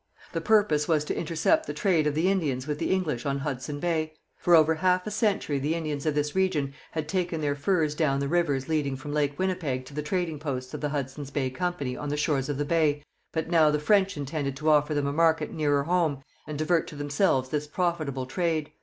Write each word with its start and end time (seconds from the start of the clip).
The 0.33 0.41
purpose 0.41 0.87
was 0.87 1.05
to 1.05 1.15
intercept 1.15 1.67
the 1.67 1.75
trade 1.75 2.07
of 2.07 2.15
the 2.15 2.27
Indians 2.27 2.65
with 2.65 2.79
the 2.79 2.89
English 2.89 3.23
on 3.23 3.37
Hudson 3.37 3.79
Bay. 3.79 4.15
For 4.35 4.55
over 4.55 4.73
half 4.73 5.05
a 5.05 5.11
century 5.11 5.59
the 5.59 5.75
Indians 5.75 6.07
of 6.07 6.15
this 6.15 6.35
region 6.35 6.73
had 6.93 7.07
taken 7.07 7.39
their 7.39 7.53
furs 7.53 7.93
down 7.93 8.19
the 8.19 8.27
rivers 8.27 8.67
leading 8.67 8.95
from 8.95 9.13
Lake 9.13 9.37
Winnipeg 9.37 9.85
to 9.85 9.93
the 9.93 10.01
trading 10.01 10.39
posts 10.39 10.73
of 10.73 10.81
the 10.81 10.89
Hudson's 10.89 11.29
Bay 11.29 11.51
Company 11.51 11.95
on 11.95 12.09
the 12.09 12.17
shores 12.17 12.49
of 12.49 12.57
the 12.57 12.65
Bay, 12.65 13.03
but 13.31 13.51
now 13.51 13.69
the 13.69 13.77
French 13.79 14.17
intended 14.17 14.55
to 14.55 14.71
offer 14.71 14.95
them 14.95 15.05
a 15.05 15.13
market 15.13 15.53
nearer 15.53 15.83
home 15.83 16.23
and 16.47 16.57
divert 16.57 16.87
to 16.87 16.95
themselves 16.95 17.49
this 17.49 17.67
profitable 17.67 18.25
trade. 18.25 18.71